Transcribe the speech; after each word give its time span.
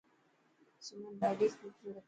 سمن 0.85 1.11
ڏاڌي 1.19 1.47
خوبصورت 1.57 1.75
هي. 1.95 1.99